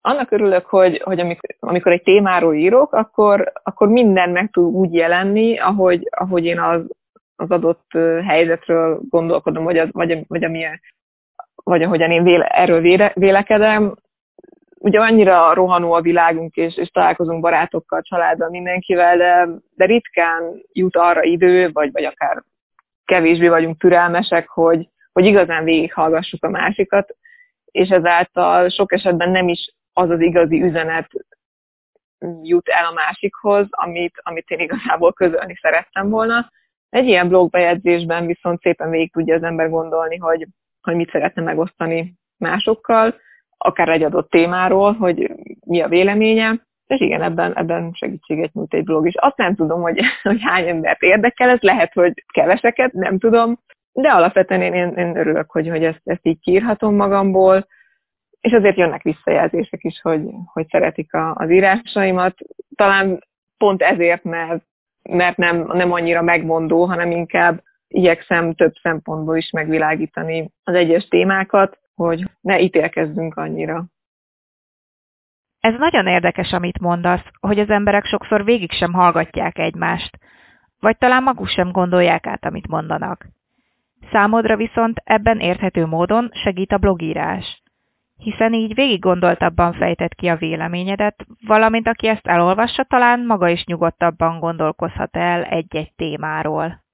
[0.06, 4.94] Annak örülök, hogy, hogy amikor, amikor egy témáról írok, akkor, akkor minden meg tud úgy
[4.94, 6.82] jelenni, ahogy, ahogy én az,
[7.36, 7.90] az adott
[8.26, 10.80] helyzetről gondolkodom, vagy, az, vagy, vagy, amilyen,
[11.54, 13.94] vagy ahogyan én véle, erről véle, vélekedem.
[14.78, 20.96] Ugye annyira rohanó a világunk, és, és találkozunk barátokkal, családdal, mindenkivel, de, de ritkán jut
[20.96, 22.42] arra idő, vagy, vagy akár
[23.04, 27.16] kevésbé vagyunk türelmesek, hogy, hogy igazán végighallgassuk a másikat,
[27.64, 31.10] és ezáltal sok esetben nem is az az igazi üzenet
[32.42, 36.50] jut el a másikhoz, amit, amit én igazából közölni szerettem volna.
[36.88, 40.46] Egy ilyen blogbejegyzésben viszont szépen végig tudja az ember gondolni, hogy,
[40.80, 43.14] hogy mit szeretne megosztani másokkal,
[43.58, 45.32] akár egy adott témáról, hogy
[45.66, 49.14] mi a véleménye, és igen, ebben, ebben segítséget nyújt egy blog is.
[49.16, 53.58] Azt nem tudom, hogy, hogy hány embert érdekel, ez lehet, hogy keveseket, nem tudom,
[53.92, 57.66] de alapvetően én, én, én örülök, hogy, hogy ezt, ezt így kiírhatom magamból,
[58.40, 60.22] és azért jönnek visszajelzések is, hogy,
[60.52, 62.38] hogy szeretik a, az írásaimat.
[62.74, 63.24] Talán
[63.58, 64.64] pont ezért, mert,
[65.02, 71.78] mert nem, nem annyira megmondó, hanem inkább igyekszem több szempontból is megvilágítani az egyes témákat,
[71.94, 73.84] hogy ne ítélkezzünk annyira.
[75.60, 80.18] Ez nagyon érdekes, amit mondasz, hogy az emberek sokszor végig sem hallgatják egymást,
[80.80, 83.26] vagy talán maguk sem gondolják át, amit mondanak.
[84.10, 87.62] Számodra viszont ebben érthető módon segít a blogírás,
[88.16, 93.64] hiszen így végig gondoltabban fejtett ki a véleményedet, valamint aki ezt elolvassa, talán maga is
[93.64, 96.84] nyugodtabban gondolkozhat el egy-egy témáról.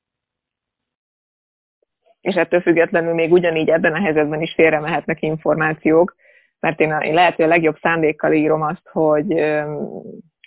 [2.21, 6.15] És ettől függetlenül még ugyanígy ebben a helyzetben is félre mehetnek információk,
[6.61, 9.35] mert én, én lehet, hogy a legjobb szándékkal írom azt, hogy,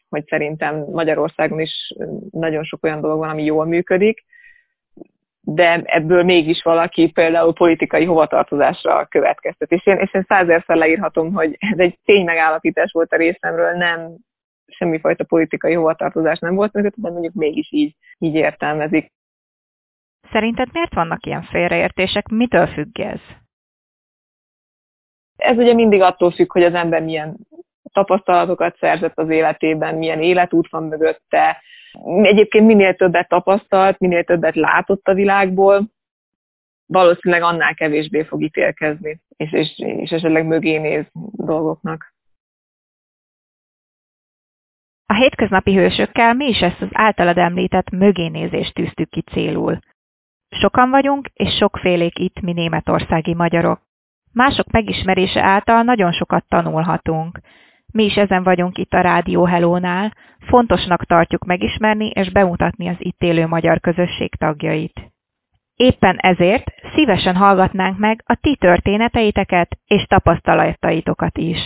[0.09, 1.93] hogy szerintem Magyarországon is
[2.31, 4.25] nagyon sok olyan dolog van, ami jól működik,
[5.45, 9.71] de ebből mégis valaki például politikai hovatartozásra következtet.
[9.71, 14.17] És én, és én százerszer leírhatom, hogy ez egy tény megállapítás volt a részemről, nem
[14.67, 19.11] semmifajta politikai hovatartozás nem volt mögött, de mondjuk mégis így, így értelmezik.
[20.31, 22.27] Szerinted miért vannak ilyen félreértések?
[22.27, 23.19] Mitől függ ez?
[25.37, 27.37] Ez ugye mindig attól függ, hogy az ember milyen
[27.93, 31.61] tapasztalatokat szerzett az életében, milyen életút van mögötte.
[32.03, 35.89] Egyébként minél többet tapasztalt, minél többet látott a világból,
[36.85, 42.13] valószínűleg annál kevésbé fog ítélkezni, és, és, és esetleg mögé néz dolgoknak.
[45.07, 49.79] A hétköznapi hősökkel mi is ezt az általad említett mögénézést tűztük ki célul.
[50.49, 53.81] Sokan vagyunk, és sokfélék itt mi németországi magyarok.
[54.33, 57.39] Mások megismerése által nagyon sokat tanulhatunk.
[57.95, 63.21] Mi is ezen vagyunk itt a Rádió Hello-nál, fontosnak tartjuk megismerni és bemutatni az itt
[63.21, 65.11] élő magyar közösség tagjait.
[65.75, 66.63] Éppen ezért
[66.95, 71.59] szívesen hallgatnánk meg a ti történeteiteket és tapasztalataitokat is.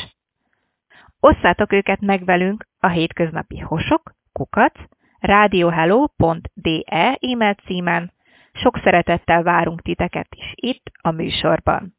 [1.20, 4.80] Osszátok őket meg velünk a hétköznapi hosok, kukac,
[5.20, 8.12] radiohello.de e-mail címen.
[8.54, 11.99] Sok szeretettel várunk titeket is itt a műsorban.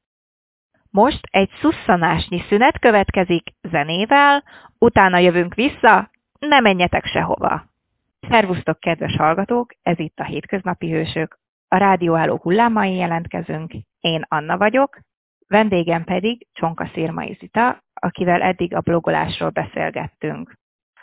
[0.91, 4.45] Most egy szusszanásnyi szünet következik zenével,
[4.79, 7.65] utána jövünk vissza, ne menjetek sehova!
[8.29, 11.39] Szervusztok, kedves hallgatók, ez itt a Hétköznapi Hősök.
[11.69, 13.73] A rádióálló hullámain jelentkezünk.
[14.01, 14.99] Én Anna vagyok,
[15.49, 20.59] vendégem pedig Csonka Szirmai Zita, akivel eddig a blogolásról beszélgettünk.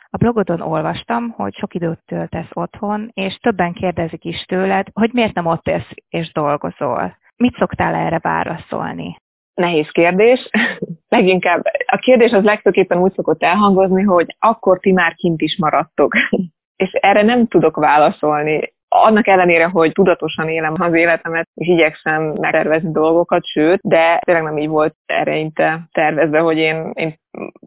[0.09, 5.33] A blogodon olvastam, hogy sok időt töltesz otthon, és többen kérdezik is tőled, hogy miért
[5.33, 7.17] nem ott élsz és dolgozol.
[7.35, 9.17] Mit szoktál erre válaszolni?
[9.57, 10.49] Nehéz kérdés.
[11.17, 16.13] Leginkább a kérdés az legtöképpen úgy szokott elhangozni, hogy akkor ti már kint is maradtok.
[16.83, 18.75] És erre nem tudok válaszolni.
[18.89, 24.57] annak ellenére, hogy tudatosan élem az életemet, és igyekszem megtervezni dolgokat, sőt, de tényleg nem
[24.57, 27.15] így volt ereinte tervezve, hogy én, én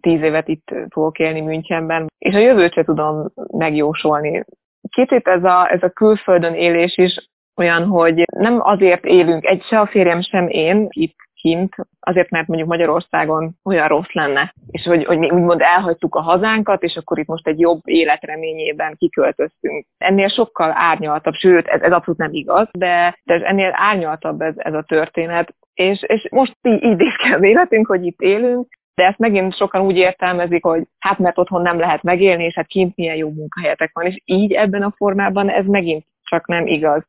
[0.00, 4.44] tíz évet itt fogok élni Münchenben, és a jövőt se tudom megjósolni.
[4.88, 9.80] Kicsit ez a, ez a külföldön élés is olyan, hogy nem azért élünk, egy se
[9.80, 15.04] a férjem, sem én itt kint, azért, mert mondjuk Magyarországon olyan rossz lenne, és hogy,
[15.04, 19.86] hogy mi úgymond elhagytuk a hazánkat, és akkor itt most egy jobb életreményében kiköltöztünk.
[19.98, 24.74] Ennél sokkal árnyaltabb, sőt, ez, ez abszolút nem igaz, de, de ennél árnyaltabb ez, ez
[24.74, 27.02] a történet, és, és most így, így
[27.34, 31.62] az életünk, hogy itt élünk, de ezt megint sokan úgy értelmezik, hogy hát mert otthon
[31.62, 35.48] nem lehet megélni, és hát kint milyen jó munkahelyetek van, és így ebben a formában
[35.48, 37.02] ez megint csak nem igaz.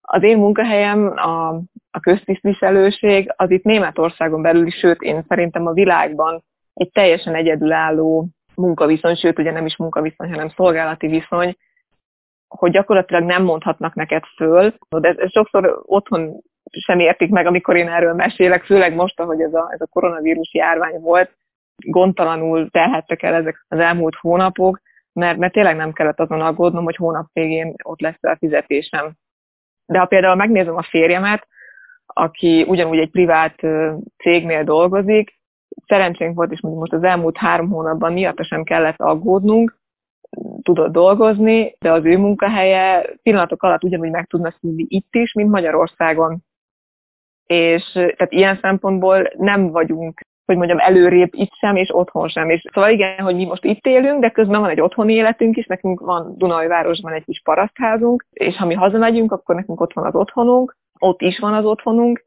[0.00, 1.60] Az én munkahelyem, a,
[1.92, 8.28] a köztisztviselőség, az itt Németországon belül is, sőt én szerintem a világban egy teljesen egyedülálló
[8.54, 11.56] munkaviszony, sőt ugye nem is munkaviszony, hanem szolgálati viszony,
[12.48, 14.74] hogy gyakorlatilag nem mondhatnak neked föl.
[14.88, 19.54] De ez, sokszor otthon sem értik meg, amikor én erről mesélek, főleg most, ahogy ez
[19.54, 21.36] a, ez a koronavírus járvány volt,
[21.76, 24.80] gondtalanul telhettek el ezek az elmúlt hónapok,
[25.12, 29.12] mert, mert tényleg nem kellett azon aggódnom, hogy hónap végén ott lesz a fizetésem.
[29.86, 31.46] De ha például megnézem a férjemet,
[32.12, 33.54] aki ugyanúgy egy privát
[34.16, 35.40] cégnél dolgozik,
[35.86, 39.80] szerencsénk volt, és most az elmúlt három hónapban miatt sem kellett aggódnunk,
[40.62, 45.50] tudott dolgozni, de az ő munkahelye pillanatok alatt ugyanúgy meg tudna szívni itt is, mint
[45.50, 46.38] Magyarországon.
[47.46, 52.50] És tehát ilyen szempontból nem vagyunk, hogy mondjam, előrébb itt sem, és otthon sem.
[52.50, 55.66] És szóval igen, hogy mi most itt élünk, de közben van egy otthoni életünk is,
[55.66, 60.14] nekünk van Dunajvárosban egy kis parasztházunk, és ha mi hazamegyünk, akkor nekünk ott van az
[60.14, 62.24] otthonunk, ott is van az otthonunk,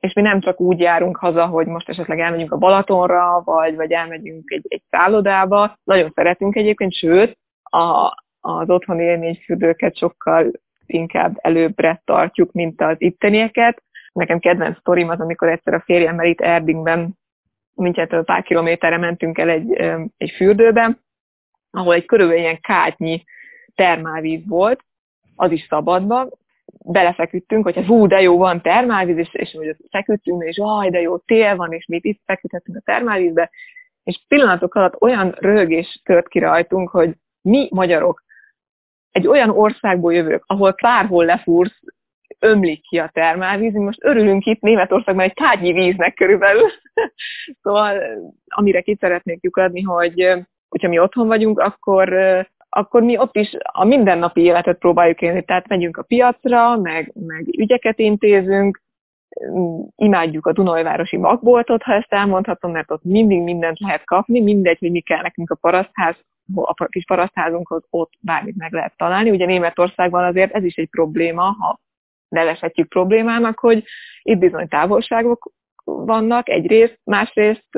[0.00, 3.92] és mi nem csak úgy járunk haza, hogy most esetleg elmegyünk a Balatonra, vagy, vagy
[3.92, 5.78] elmegyünk egy, egy szállodába.
[5.84, 10.50] Nagyon szeretünk egyébként, sőt, a, az otthoni élményfürdőket sokkal
[10.86, 13.82] inkább előbbre tartjuk, mint az ittenieket.
[14.12, 17.18] Nekem kedvenc sztorim az, amikor egyszer a férjemmel itt Erdingben,
[17.74, 19.72] mindjárt pár kilométerre mentünk el egy,
[20.16, 20.98] egy fürdőbe,
[21.70, 23.24] ahol egy körülbelül ilyen kátnyi
[23.74, 24.80] termálvíz volt,
[25.36, 26.32] az is szabadban,
[26.84, 31.18] belefeküdtünk, hogy hú, de jó van termálvíz, és, és hogy feküdtünk, és aj, de jó
[31.18, 33.50] tél van, és mi itt feküdhetünk a termálvízbe,
[34.02, 38.22] és pillanatok alatt olyan rögés tört ki rajtunk, hogy mi magyarok
[39.10, 41.80] egy olyan országból jövők, ahol bárhol lefúrsz,
[42.38, 46.70] ömlik ki a termálvíz, most örülünk itt Németországban egy tárgyi víznek körülbelül.
[47.62, 48.02] szóval
[48.44, 52.08] amire ki szeretnék lyukadni, hogy hogyha mi otthon vagyunk, akkor
[52.74, 57.46] akkor mi ott is a mindennapi életet próbáljuk élni, tehát megyünk a piacra, meg, meg
[57.58, 58.82] ügyeket intézünk,
[59.96, 64.90] imádjuk a Dunajvárosi magboltot, ha ezt elmondhatom, mert ott mindig mindent lehet kapni, mindegy, hogy
[64.90, 66.16] mi kell nekünk a parasztház,
[66.54, 69.30] a kis parasztházunkhoz ott bármit meg lehet találni.
[69.30, 71.80] Ugye Németországban azért ez is egy probléma, ha
[72.28, 73.84] nevezhetjük problémának, hogy
[74.22, 75.52] itt bizony távolságok
[75.84, 77.68] vannak egyrészt, másrészt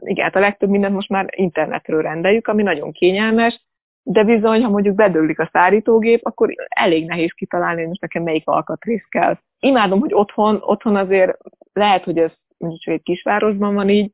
[0.00, 3.60] igen, hát a legtöbb mindent most már internetről rendeljük, ami nagyon kényelmes,
[4.02, 8.48] de bizony, ha mondjuk bedőlik a szárítógép, akkor elég nehéz kitalálni, hogy most nekem melyik
[8.48, 9.38] alkatrész kell.
[9.60, 11.36] Imádom, hogy otthon, otthon azért
[11.72, 14.10] lehet, hogy ez mondjuk csak egy kisvárosban van így,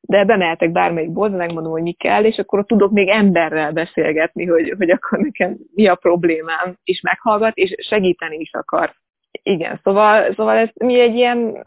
[0.00, 4.74] de bemehetek bármelyik boltba, megmondom, hogy mi kell, és akkor tudok még emberrel beszélgetni, hogy,
[4.78, 8.94] hogy akkor nekem mi a problémám, és meghallgat, és segíteni is akar.
[9.42, 11.66] Igen, szóval, szóval ez mi egy ilyen,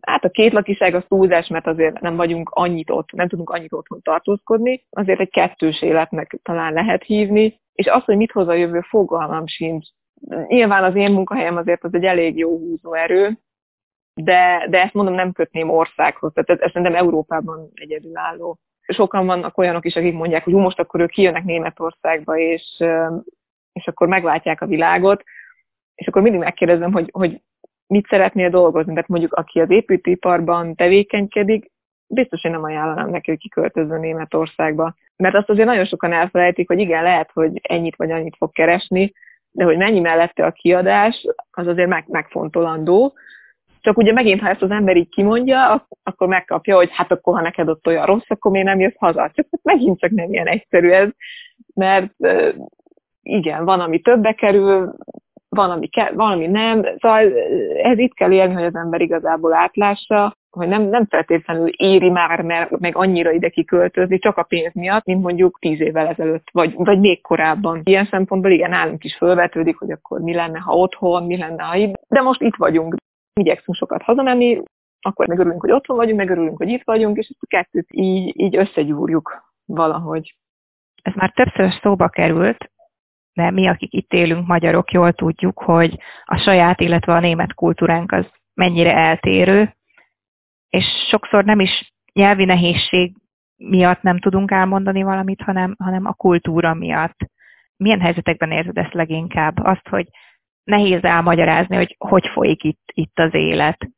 [0.00, 3.72] hát a két lakiság az túlzás, mert azért nem vagyunk annyit ott, nem tudunk annyit
[3.72, 8.54] otthon tartózkodni, azért egy kettős életnek talán lehet hívni, és az, hogy mit hoz a
[8.54, 9.86] jövő, fogalmam sincs.
[10.46, 13.38] Nyilván az én munkahelyem azért az egy elég jó húzóerő,
[14.14, 18.58] de, de ezt mondom, nem kötném országhoz, tehát ez, ez szerintem Európában egyedülálló.
[18.86, 22.84] Sokan vannak olyanok is, akik mondják, hogy most akkor ők kijönnek Németországba, és,
[23.72, 25.22] és akkor meglátják a világot,
[25.94, 27.40] és akkor mindig megkérdezem, hogy, hogy
[27.86, 28.92] mit szeretnél dolgozni.
[28.92, 31.72] Tehát mondjuk aki az építőiparban tevékenykedik,
[32.06, 34.94] biztos, hogy nem ajánlanám neki, hogy kiköltözön Németországba.
[35.16, 39.12] Mert azt azért nagyon sokan elfelejtik, hogy igen, lehet, hogy ennyit vagy annyit fog keresni,
[39.50, 43.14] de hogy mennyi mellette a kiadás, az azért meg, megfontolandó.
[43.80, 47.40] Csak ugye megint, ha ezt az ember így kimondja, akkor megkapja, hogy hát akkor, ha
[47.40, 49.30] neked ott olyan rossz, akkor miért nem jössz haza?
[49.34, 51.08] Csak megint csak nem ilyen egyszerű ez,
[51.74, 52.12] mert
[53.22, 54.94] igen, van, ami többe kerül,
[55.54, 56.82] van, ami, ke, van, ami nem.
[56.98, 57.32] Szóval
[57.82, 62.42] ez itt kell élni, hogy az ember igazából átlássa, hogy nem, nem feltétlenül éri már
[62.42, 66.72] mert meg annyira ide kiköltözni, csak a pénz miatt, mint mondjuk tíz évvel ezelőtt, vagy,
[66.76, 67.80] vagy még korábban.
[67.84, 71.76] Ilyen szempontból igen, nálunk is fölvetődik, hogy akkor mi lenne, ha otthon, mi lenne, ha
[71.76, 71.94] itt.
[72.08, 72.94] De most itt vagyunk.
[73.40, 74.62] Igyekszünk sokat hazamenni,
[75.00, 78.56] akkor megörülünk, hogy otthon vagyunk, megörülünk, hogy itt vagyunk, és ezt a kettőt így, így
[78.56, 80.36] összegyúrjuk valahogy.
[81.02, 82.70] Ez már többször szóba került,
[83.34, 88.12] de mi, akik itt élünk, magyarok, jól tudjuk, hogy a saját, illetve a német kultúránk
[88.12, 89.74] az mennyire eltérő,
[90.68, 93.14] és sokszor nem is nyelvi nehézség
[93.56, 97.16] miatt nem tudunk elmondani valamit, hanem, hanem a kultúra miatt.
[97.76, 99.54] Milyen helyzetekben érzed ezt leginkább?
[99.64, 100.06] Azt, hogy
[100.64, 103.88] nehéz elmagyarázni, hogy hogy folyik itt, itt az élet.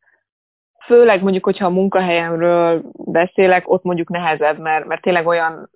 [0.85, 5.70] Főleg mondjuk, hogyha a munkahelyemről beszélek, ott mondjuk nehezebb, mert, mert tényleg olyan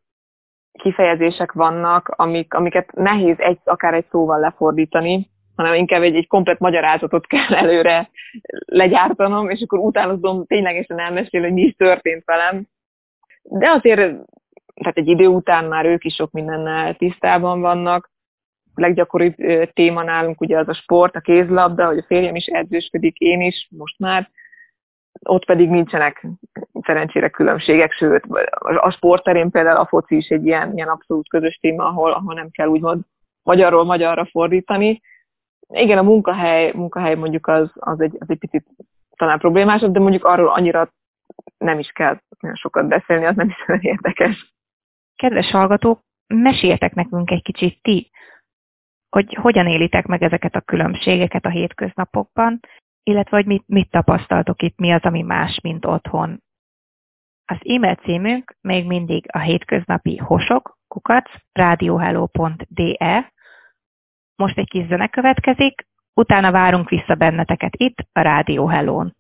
[0.73, 6.59] kifejezések vannak, amik, amiket nehéz egy, akár egy szóval lefordítani, hanem inkább egy, egy komplet
[6.59, 8.11] magyarázatot kell előre
[8.67, 12.67] legyártanom, és akkor utána tudom ténylegesen elmesélni, hogy mi is történt velem.
[13.43, 14.15] De azért
[14.75, 18.11] tehát egy idő után már ők is sok mindennel tisztában vannak.
[18.75, 19.35] A leggyakoribb
[19.73, 23.69] téma nálunk ugye az a sport, a kézlabda, hogy a férjem is edzősködik, én is
[23.71, 24.31] most már,
[25.27, 26.27] ott pedig nincsenek
[26.91, 28.25] szerencsére különbségek, sőt,
[28.61, 32.51] a sportterén például a foci is egy ilyen, ilyen abszolút közös téma, ahol, ahol nem
[32.51, 33.03] kell úgymond
[33.43, 35.01] magyarról magyarra fordítani.
[35.69, 38.67] Igen, a munkahely, munkahely mondjuk az, az, egy, az egy picit
[39.17, 40.93] talán problémásabb, de mondjuk arról annyira
[41.59, 44.55] nem is kell nagyon sokat beszélni, az nem is olyan érdekes.
[45.17, 48.11] Kedves hallgatók, meséltek nekünk egy kicsit ti,
[49.09, 52.61] hogy hogyan élitek meg ezeket a különbségeket a hétköznapokban,
[53.03, 56.43] illetve hogy mit, mit tapasztaltok itt, mi az, ami más, mint otthon.
[57.51, 63.33] Az e-mail címünk még mindig a hétköznapi hosok, kukac, radiohello.de.
[64.37, 69.17] Most egy kis zene következik, utána várunk vissza benneteket itt a Rádió Hellón.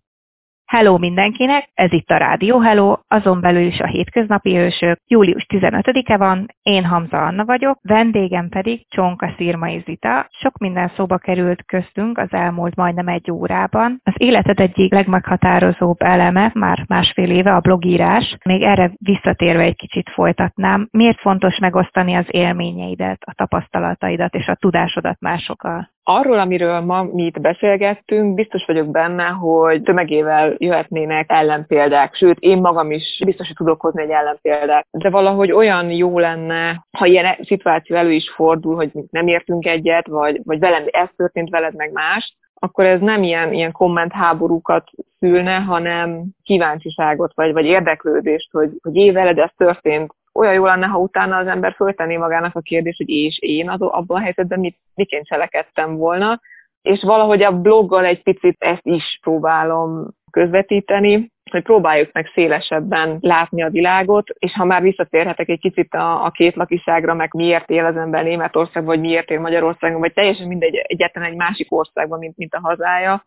[0.70, 5.00] Hello mindenkinek, ez itt a Rádió Hello, azon belül is a hétköznapi ősök.
[5.06, 10.28] Július 15-e van, én Hamza Anna vagyok, vendégem pedig Csonka Szirmai Zita.
[10.30, 14.00] Sok minden szóba került köztünk az elmúlt majdnem egy órában.
[14.04, 18.36] Az életed egyik legmeghatározóbb eleme, már másfél éve a blogírás.
[18.44, 20.88] Még erre visszatérve egy kicsit folytatnám.
[20.90, 25.90] Miért fontos megosztani az élményeidet, a tapasztalataidat és a tudásodat másokkal?
[26.02, 32.58] Arról, amiről ma mi itt beszélgettünk, biztos vagyok benne, hogy tömegével jöhetnének ellenpéldák, sőt, én
[32.58, 34.86] magam is biztos, hogy tudok hozni egy ellenpéldát.
[34.90, 40.06] De valahogy olyan jó lenne, ha ilyen szituáció elő is fordul, hogy nem értünk egyet,
[40.06, 45.58] vagy, vagy velem ez történt veled meg más, akkor ez nem ilyen, ilyen kommentháborúkat szülne,
[45.58, 51.36] hanem kíváncsiságot, vagy, vagy érdeklődést, hogy, hogy éveled ez történt, olyan jó lenne, ha utána
[51.36, 55.26] az ember föltenné magának a kérdést, hogy és én az, abban a helyzetben mit, miként
[55.26, 56.40] cselekedtem volna,
[56.82, 63.62] és valahogy a bloggal egy picit ezt is próbálom közvetíteni, hogy próbáljuk meg szélesebben látni
[63.62, 67.84] a világot, és ha már visszatérhetek egy kicsit a, a két lakiságra, meg miért él
[67.84, 72.36] az ember Németországban, vagy miért él Magyarországon, vagy teljesen mindegy, egyetlen egy másik országban, mint,
[72.36, 73.24] mint a hazája.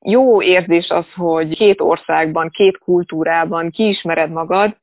[0.00, 4.76] Jó érzés az, hogy két országban, két kultúrában kiismered magad,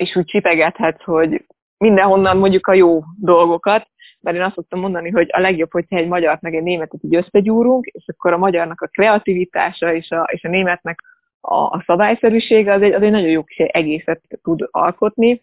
[0.00, 1.44] és úgy csipegethetsz, hogy
[1.78, 3.88] mindenhonnan mondjuk a jó dolgokat,
[4.20, 7.14] mert én azt szoktam mondani, hogy a legjobb, hogyha egy magyart meg egy németet így
[7.14, 11.00] összegyúrunk, és akkor a magyarnak a kreativitása és a, és a németnek
[11.40, 15.42] a, a szabályszerűsége az egy, az egy nagyon jó kis egészet tud alkotni.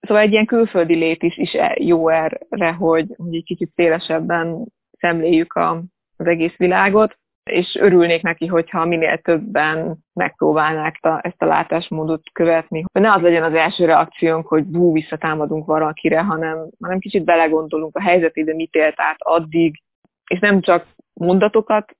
[0.00, 4.64] Szóval egy ilyen külföldi lét is, is e, jó erre, hogy, hogy egy kicsit szélesebben
[4.98, 5.82] szemléljük a,
[6.16, 7.18] az egész világot
[7.50, 12.84] és örülnék neki, hogyha minél többen megpróbálnák a, ezt a látásmódot követni.
[12.92, 17.96] Hogy ne az legyen az első reakciónk, hogy bú, visszatámadunk valakire, hanem, hanem kicsit belegondolunk
[17.96, 19.82] a helyzetébe, mit élt át addig,
[20.26, 21.96] és nem csak mondatokat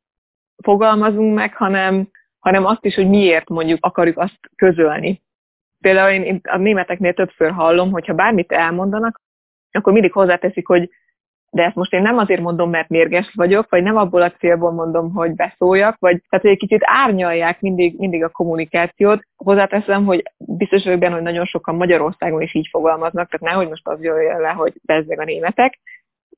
[0.63, 5.23] fogalmazunk meg, hanem, hanem azt is, hogy miért mondjuk akarjuk azt közölni.
[5.81, 9.21] Például én a németeknél többször hallom, hogy ha bármit elmondanak,
[9.71, 10.91] akkor mindig hozzáteszik, hogy
[11.55, 14.73] de ezt most én nem azért mondom, mert mérges vagyok, vagy nem abból a célból
[14.73, 19.23] mondom, hogy beszóljak, vagy tehát, hogy egy kicsit árnyalják mindig, mindig a kommunikációt.
[19.37, 23.89] Hozzáteszem, hogy biztos vagyok benne, hogy nagyon sokan Magyarországon is így fogalmaznak, tehát nehogy most
[23.89, 25.81] az jöjjön le, hogy bezzeg a németek,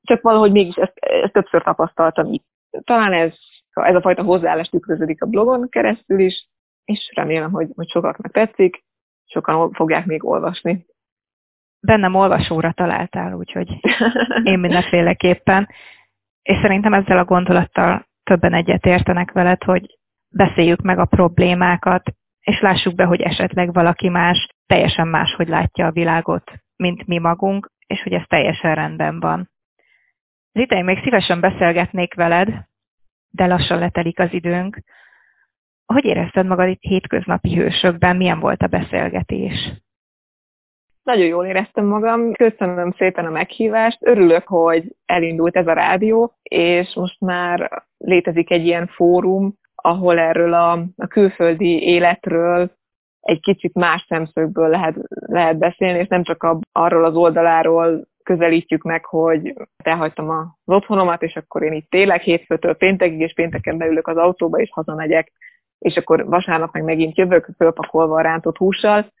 [0.03, 2.45] csak valahogy mégis ezt, ezt többször tapasztaltam itt.
[2.83, 3.33] Talán ez,
[3.71, 6.47] ez a fajta hozzáállás tükröződik a blogon keresztül is,
[6.85, 8.83] és remélem, hogy, hogy sokaknak tetszik,
[9.25, 10.85] sokan fogják még olvasni
[11.85, 13.79] bennem olvasóra találtál, úgyhogy
[14.43, 15.67] én mindenféleképpen.
[16.41, 19.85] És szerintem ezzel a gondolattal többen egyet értenek veled, hogy
[20.29, 25.91] beszéljük meg a problémákat, és lássuk be, hogy esetleg valaki más teljesen máshogy látja a
[25.91, 29.49] világot, mint mi magunk, és hogy ez teljesen rendben van.
[30.51, 32.49] Zita, én még szívesen beszélgetnék veled,
[33.29, 34.79] de lassan letelik az időnk.
[35.85, 38.15] Hogy érezted magad itt hétköznapi hősökben?
[38.15, 39.84] Milyen volt a beszélgetés?
[41.05, 46.95] Nagyon jól éreztem magam, köszönöm szépen a meghívást, örülök, hogy elindult ez a rádió, és
[46.95, 52.71] most már létezik egy ilyen fórum, ahol erről a, a külföldi életről
[53.21, 58.83] egy kicsit más szemszögből lehet, lehet beszélni, és nem csak a, arról az oldaláról közelítjük
[58.83, 59.53] meg, hogy
[59.83, 64.57] elhagytam az otthonomat, és akkor én itt tényleg hétfőtől péntekig, és pénteken beülök az autóba,
[64.57, 65.31] és hazamegyek,
[65.79, 69.13] és akkor vasárnap meg megint jövök, fölpakolva a rántott hússal,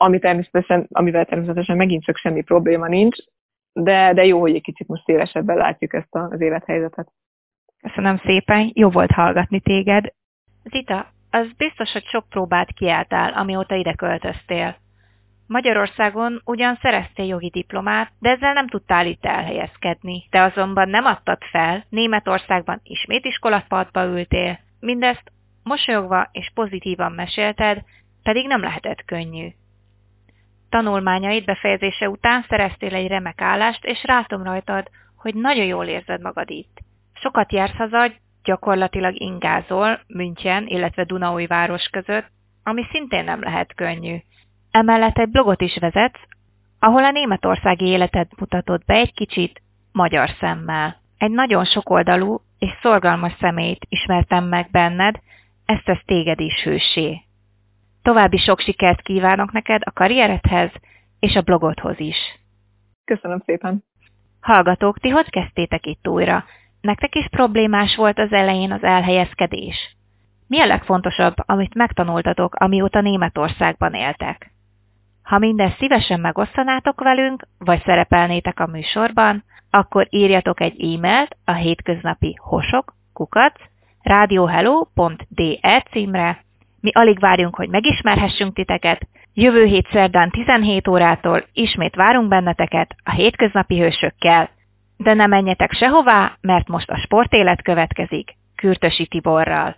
[0.00, 3.16] ami természetesen, amivel természetesen megint csak semmi probléma nincs,
[3.72, 7.08] de, de jó, hogy egy kicsit most szélesebben látjuk ezt az élethelyzetet.
[7.80, 10.12] Köszönöm szépen, jó volt hallgatni téged.
[10.64, 14.76] Zita, az biztos, hogy sok próbát kiálltál, amióta ide költöztél.
[15.46, 20.26] Magyarországon ugyan szereztél jogi diplomát, de ezzel nem tudtál itt elhelyezkedni.
[20.30, 24.58] Te azonban nem adtad fel, Németországban ismét iskolapadba ültél.
[24.80, 25.32] Mindezt
[25.62, 27.82] mosolyogva és pozitívan mesélted,
[28.22, 29.48] pedig nem lehetett könnyű.
[30.68, 36.50] Tanulmányaid befejezése után szereztél egy remek állást, és rátom rajtad, hogy nagyon jól érzed magad
[36.50, 36.78] itt.
[37.12, 38.12] Sokat jársz haza,
[38.44, 41.06] gyakorlatilag ingázol München, illetve
[41.46, 42.26] város között,
[42.62, 44.16] ami szintén nem lehet könnyű.
[44.70, 46.20] Emellett egy blogot is vezetsz,
[46.78, 49.62] ahol a németországi életet mutatod be egy kicsit
[49.92, 51.00] magyar szemmel.
[51.18, 55.16] Egy nagyon sokoldalú és szorgalmas szemét ismertem meg benned,
[55.64, 57.22] ezt tesz téged is hősé.
[58.08, 60.70] További sok sikert kívánok neked a karrieredhez
[61.18, 62.16] és a blogodhoz is.
[63.04, 63.84] Köszönöm szépen!
[64.40, 66.44] Hallgatók, ti hogy kezdtétek itt újra?
[66.80, 69.96] Nektek is problémás volt az elején az elhelyezkedés?
[70.46, 74.50] Mi a legfontosabb, amit megtanultatok, amióta Németországban éltek?
[75.22, 82.38] Ha mindezt szívesen megosztanátok velünk, vagy szerepelnétek a műsorban, akkor írjatok egy e-mailt a hétköznapi
[82.42, 83.54] hosok, kukac,
[84.02, 86.46] radiohello.de címre.
[86.80, 89.08] Mi alig várjunk, hogy megismerhessünk titeket.
[89.34, 94.50] Jövő hét szerdán 17 órától ismét várunk benneteket a hétköznapi hősökkel.
[94.96, 99.76] De ne menjetek sehová, mert most a sportélet következik, Kürtösi Tiborral.